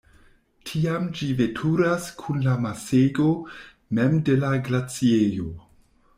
[0.69, 3.27] Tiam ĝi veturas kun la masego
[4.01, 5.55] mem de la glaciejo.